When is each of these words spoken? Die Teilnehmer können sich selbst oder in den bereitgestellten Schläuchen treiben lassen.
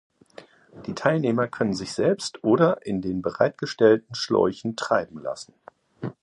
Die 0.87 0.95
Teilnehmer 0.95 1.47
können 1.47 1.75
sich 1.75 1.91
selbst 1.93 2.43
oder 2.43 2.83
in 2.87 3.03
den 3.03 3.21
bereitgestellten 3.21 4.15
Schläuchen 4.15 4.75
treiben 4.75 5.21
lassen. 5.21 5.53